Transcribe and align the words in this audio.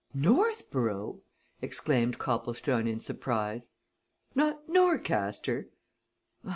"Northborough!" 0.15 1.21
exclaimed 1.61 2.17
Copplestone, 2.17 2.87
in 2.87 2.99
surprise. 2.99 3.69
"Not 4.33 4.67
Norcaster? 4.67 5.67